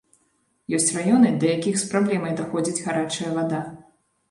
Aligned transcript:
Ёсць 0.77 0.89
раёны, 0.95 1.29
да 1.43 1.51
якіх 1.57 1.77
з 1.83 1.91
праблемай 1.93 2.33
даходзіць 2.41 2.83
гарачая 2.89 3.31
вада. 3.39 3.63